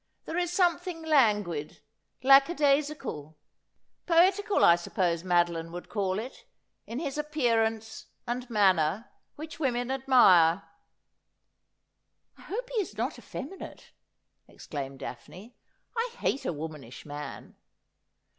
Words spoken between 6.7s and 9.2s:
in his appearance and manner